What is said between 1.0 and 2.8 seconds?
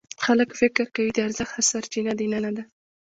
د ارزښت سرچینه دننه ده.